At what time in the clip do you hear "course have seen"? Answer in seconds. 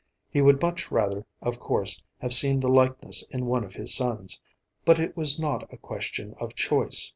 1.59-2.59